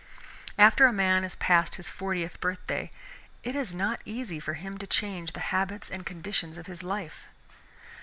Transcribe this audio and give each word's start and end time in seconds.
After 0.57 0.87
a 0.87 0.91
man 0.91 1.21
has 1.21 1.35
passed 1.35 1.75
his 1.75 1.87
fortieth 1.87 2.41
birthday 2.41 2.89
it 3.43 3.55
is 3.55 3.71
not 3.71 4.01
easy 4.03 4.39
for 4.39 4.55
him 4.55 4.79
to 4.79 4.87
change 4.87 5.33
the 5.33 5.39
habits 5.53 5.91
and 5.91 6.03
conditions 6.03 6.57
of 6.57 6.65
his 6.65 6.81
life. 6.81 7.25